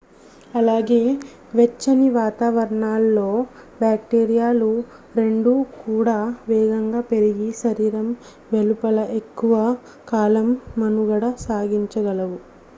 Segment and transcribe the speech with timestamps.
[0.53, 1.01] అలాగే
[1.53, 3.27] వెచ్చని వాతావరణాల్లో
[3.79, 4.71] బ్యాక్టీరియా లు
[5.15, 6.17] రెండూ కూడా
[6.47, 8.09] వేగంగా పెరిగి శరీరం
[8.51, 9.53] వెలుపల ఎక్కువ
[10.07, 10.49] కాలం
[10.79, 12.39] మనుగడ సాగించగలవు